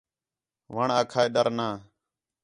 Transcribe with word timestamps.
وݨ 0.73 0.87
آکھا 0.99 1.19
ہِے 1.23 1.29
ڈَر 1.33 1.47
نہ 1.57 1.67